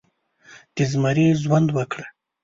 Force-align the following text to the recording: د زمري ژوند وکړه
د 0.75 0.77
زمري 0.91 1.27
ژوند 1.41 1.67
وکړه 1.77 2.05